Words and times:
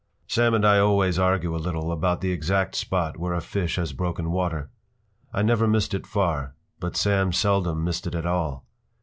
p> 0.27 0.33
Sam 0.33 0.55
and 0.55 0.65
I 0.65 0.79
always 0.79 1.19
argue 1.19 1.55
a 1.55 1.61
little 1.61 1.91
about 1.91 2.21
the 2.21 2.31
exact 2.31 2.73
spot 2.73 3.17
where 3.17 3.35
a 3.35 3.39
fish 3.39 3.75
has 3.75 3.93
broken 3.93 4.31
water. 4.31 4.71
I 5.31 5.43
never 5.43 5.67
missed 5.67 5.93
it 5.93 6.07
far, 6.07 6.55
but 6.79 6.97
Sam 6.97 7.31
seldom 7.31 7.83
missed 7.83 8.07
it 8.07 8.15
at 8.15 8.25
all. 8.25 8.65